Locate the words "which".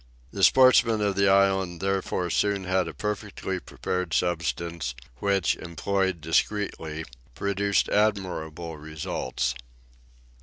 5.17-5.55